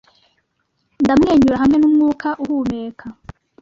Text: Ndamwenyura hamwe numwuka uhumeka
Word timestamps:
Ndamwenyura 1.03 1.61
hamwe 1.61 1.77
numwuka 1.79 2.27
uhumeka 2.43 3.05